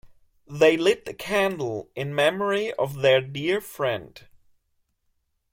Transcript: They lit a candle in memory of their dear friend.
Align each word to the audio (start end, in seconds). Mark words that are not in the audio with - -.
They 0.49 0.77
lit 0.77 1.07
a 1.07 1.13
candle 1.13 1.91
in 1.93 2.15
memory 2.15 2.73
of 2.73 3.01
their 3.03 3.21
dear 3.21 3.61
friend. 3.61 4.19